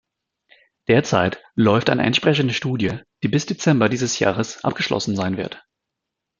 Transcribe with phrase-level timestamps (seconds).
[0.87, 5.63] Derzeit läuft eine entsprechende Studie, die bis Dezember dieses Jahres abgeschlossen sein wird.